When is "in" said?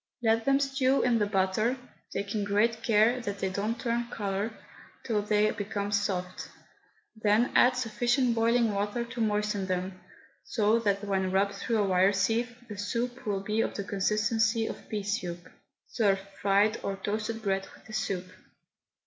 1.03-1.19